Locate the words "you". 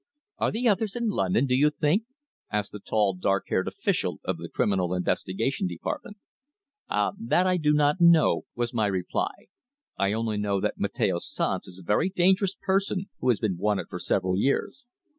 1.53-1.69